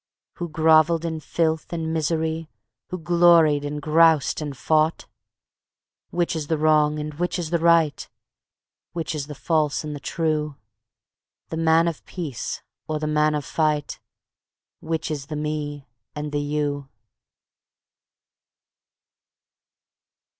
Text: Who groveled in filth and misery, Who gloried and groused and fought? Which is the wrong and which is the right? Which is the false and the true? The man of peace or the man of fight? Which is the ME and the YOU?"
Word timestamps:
Who 0.37 0.49
groveled 0.49 1.05
in 1.05 1.19
filth 1.19 1.71
and 1.71 1.93
misery, 1.93 2.49
Who 2.89 2.97
gloried 2.97 3.63
and 3.63 3.79
groused 3.79 4.41
and 4.41 4.57
fought? 4.57 5.05
Which 6.09 6.35
is 6.35 6.47
the 6.47 6.57
wrong 6.57 6.97
and 6.97 7.13
which 7.13 7.37
is 7.37 7.51
the 7.51 7.59
right? 7.59 8.09
Which 8.93 9.13
is 9.13 9.27
the 9.27 9.35
false 9.35 9.83
and 9.83 9.95
the 9.95 9.99
true? 9.99 10.55
The 11.49 11.57
man 11.57 11.87
of 11.87 12.03
peace 12.07 12.63
or 12.87 12.97
the 12.97 13.05
man 13.05 13.35
of 13.35 13.45
fight? 13.45 13.99
Which 14.79 15.11
is 15.11 15.27
the 15.27 15.35
ME 15.35 15.87
and 16.15 16.31
the 16.31 16.41
YOU?" 16.41 16.89